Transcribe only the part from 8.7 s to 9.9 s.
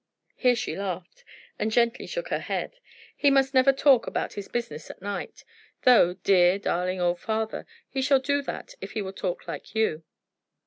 if he will talk like